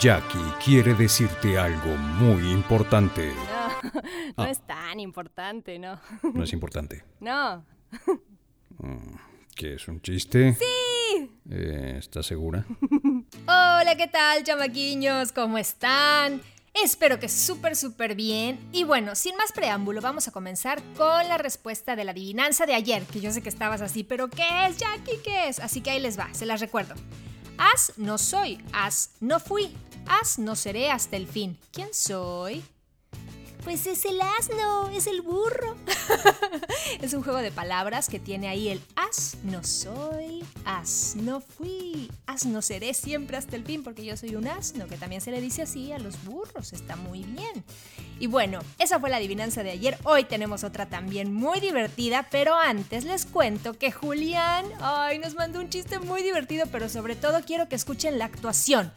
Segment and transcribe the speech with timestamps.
[0.00, 3.32] Jackie quiere decirte algo muy importante.
[3.84, 3.90] No,
[4.38, 4.50] no Ah.
[4.50, 6.00] es tan importante, no.
[6.32, 7.04] ¿No es importante?
[7.20, 7.64] No.
[9.54, 10.54] ¿Qué es un chiste?
[10.54, 11.30] Sí.
[11.50, 12.64] ¿Estás segura?
[13.46, 15.32] Hola, ¿qué tal, chamaquiños?
[15.32, 16.40] ¿Cómo están?
[16.82, 18.58] Espero que súper, súper bien.
[18.72, 22.74] Y bueno, sin más preámbulo, vamos a comenzar con la respuesta de la adivinanza de
[22.74, 25.18] ayer, que yo sé que estabas así, pero ¿qué es, Jackie?
[25.22, 25.60] ¿Qué es?
[25.60, 26.94] Así que ahí les va, se las recuerdo.
[27.58, 29.74] As no soy, as no fui,
[30.06, 31.58] as no seré hasta el fin.
[31.72, 32.64] ¿Quién soy?
[33.64, 35.74] Pues es el asno, es el burro.
[37.00, 42.10] es un juego de palabras que tiene ahí el as no soy, as no fui,
[42.26, 45.30] as no seré siempre hasta el fin porque yo soy un asno, que también se
[45.30, 47.64] le dice así a los burros, está muy bien.
[48.20, 52.54] Y bueno, esa fue la adivinanza de ayer, hoy tenemos otra también muy divertida, pero
[52.54, 57.40] antes les cuento que Julián, ay, nos mandó un chiste muy divertido, pero sobre todo
[57.42, 58.92] quiero que escuchen la actuación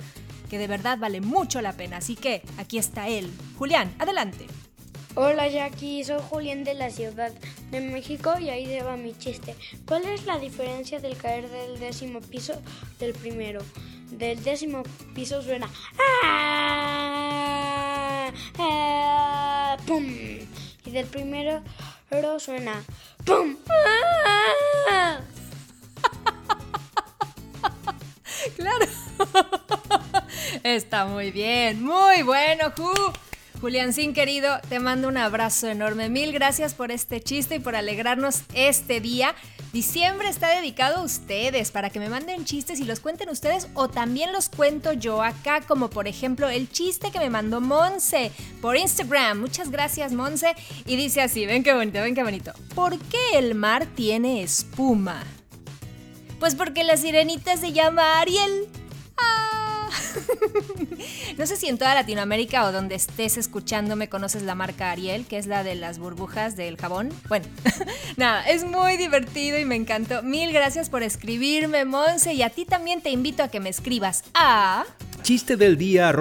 [0.50, 1.98] que de verdad vale mucho la pena.
[1.98, 3.32] Así que aquí está él.
[3.58, 4.46] Julián, adelante.
[5.16, 7.32] Hola Jackie, soy Julián de la Ciudad
[7.72, 9.56] de México y ahí se va mi chiste.
[9.88, 12.62] ¿Cuál es la diferencia del caer del décimo piso
[13.00, 13.62] del primero?
[14.12, 14.84] Del décimo
[15.16, 15.68] piso suena
[16.24, 20.06] "Ah, ah", ¡Pum!
[20.86, 21.64] Y del primero
[22.40, 22.84] suena
[23.26, 23.58] ¡Pum!
[24.90, 25.20] "Ah".
[30.76, 32.92] Está muy bien, muy bueno, Ju.
[33.62, 36.10] Juliancín querido, te mando un abrazo enorme.
[36.10, 39.34] Mil gracias por este chiste y por alegrarnos este día.
[39.72, 43.88] Diciembre está dedicado a ustedes para que me manden chistes y los cuenten ustedes o
[43.88, 48.76] también los cuento yo acá, como por ejemplo el chiste que me mandó Monse por
[48.76, 49.40] Instagram.
[49.40, 50.54] Muchas gracias, Monse.
[50.86, 52.52] Y dice así: ven qué bonito, ven qué bonito.
[52.76, 55.24] ¿Por qué el mar tiene espuma?
[56.42, 58.68] Pues porque la sirenita se llama Ariel.
[61.38, 65.38] No sé si en toda Latinoamérica o donde estés escuchándome conoces la marca Ariel, que
[65.38, 67.10] es la de las burbujas del jabón.
[67.28, 67.46] Bueno,
[68.18, 70.24] nada, es muy divertido y me encantó.
[70.24, 74.24] Mil gracias por escribirme, Monse, y a ti también te invito a que me escribas
[74.34, 74.86] a...
[75.22, 76.12] chiste del día.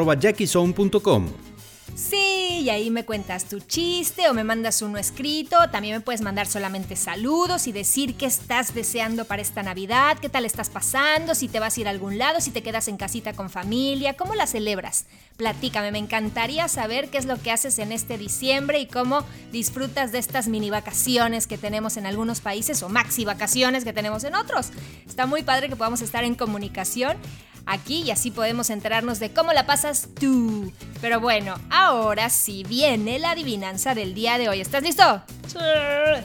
[1.97, 5.57] Sí, y ahí me cuentas tu chiste o me mandas uno escrito.
[5.73, 10.29] También me puedes mandar solamente saludos y decir qué estás deseando para esta Navidad, qué
[10.29, 12.99] tal estás pasando, si te vas a ir a algún lado, si te quedas en
[12.99, 15.07] casita con familia, cómo la celebras.
[15.39, 20.13] Platícame, me encantaría saber qué es lo que haces en este diciembre y cómo disfrutas
[20.13, 24.35] de estas mini vacaciones que tenemos en algunos países o maxi vacaciones que tenemos en
[24.35, 24.69] otros.
[25.07, 27.17] Está muy padre que podamos estar en comunicación
[27.67, 30.73] aquí y así podemos enterarnos de cómo la pasas tú.
[31.01, 34.61] Pero bueno, ahora sí viene la adivinanza del día de hoy.
[34.61, 35.23] ¿Estás listo?
[35.49, 35.59] Sí.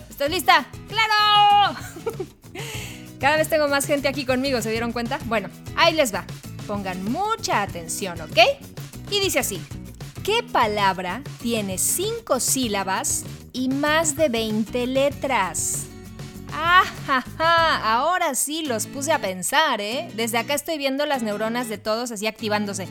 [0.10, 0.66] ¿Estás lista?
[0.88, 1.78] ¡Claro!
[3.20, 5.20] Cada vez tengo más gente aquí conmigo, ¿se dieron cuenta?
[5.26, 6.26] Bueno, ahí les va.
[6.66, 8.38] Pongan mucha atención, ¿ok?
[9.12, 9.62] Y dice así.
[10.24, 13.24] ¿Qué palabra tiene cinco sílabas
[13.54, 15.88] y más de 20 letras?
[16.74, 20.10] ¡Ah, Ahora sí los puse a pensar, ¿eh?
[20.16, 22.88] Desde acá estoy viendo las neuronas de todos así activándose.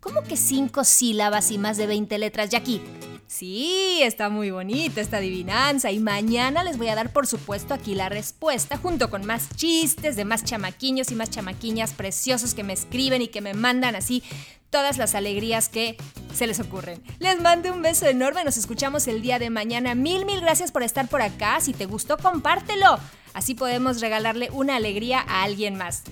[0.00, 2.82] ¿Cómo que cinco sílabas y más de 20 letras, Jackie?
[3.26, 7.94] Sí, está muy bonita esta adivinanza y mañana les voy a dar por supuesto aquí
[7.94, 12.72] la respuesta junto con más chistes de más chamaquiños y más chamaquiñas preciosos que me
[12.72, 14.22] escriben y que me mandan así
[14.70, 15.96] todas las alegrías que
[16.36, 17.02] se les ocurren.
[17.18, 19.94] Les mando un beso enorme, nos escuchamos el día de mañana.
[19.94, 21.60] Mil, mil gracias por estar por acá.
[21.60, 22.98] Si te gustó, compártelo.
[23.32, 26.02] Así podemos regalarle una alegría a alguien más.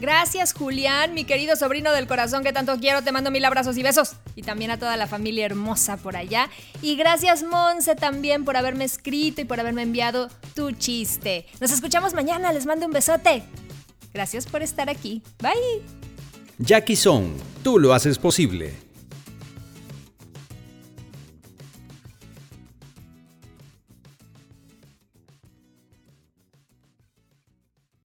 [0.00, 3.82] Gracias Julián, mi querido sobrino del corazón que tanto quiero, te mando mil abrazos y
[3.82, 4.12] besos.
[4.36, 6.48] Y también a toda la familia hermosa por allá.
[6.82, 11.46] Y gracias Monse también por haberme escrito y por haberme enviado tu chiste.
[11.60, 13.42] Nos escuchamos mañana, les mando un besote.
[14.14, 15.22] Gracias por estar aquí.
[15.40, 15.82] Bye.
[16.58, 17.32] Jackie Song,
[17.64, 18.87] tú lo haces posible.